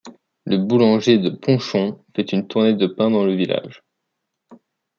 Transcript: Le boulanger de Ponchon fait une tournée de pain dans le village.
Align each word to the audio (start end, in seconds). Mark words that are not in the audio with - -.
Le 0.45 0.57
boulanger 0.57 1.19
de 1.19 1.29
Ponchon 1.29 2.03
fait 2.15 2.31
une 2.31 2.47
tournée 2.47 2.73
de 2.73 2.87
pain 2.87 3.11
dans 3.11 3.23
le 3.23 3.35
village. 3.35 3.83